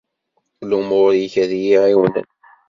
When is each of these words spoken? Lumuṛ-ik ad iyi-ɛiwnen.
Lumuṛ-ik 0.69 1.33
ad 1.43 1.51
iyi-ɛiwnen. 1.57 2.27